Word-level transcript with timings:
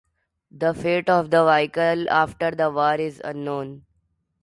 The 0.49 0.73
fate 0.73 1.11
of 1.11 1.29
the 1.29 1.45
vehicle 1.45 2.09
after 2.09 2.49
the 2.49 2.71
war 2.71 2.95
is 2.95 3.21
unknown. 3.23 3.85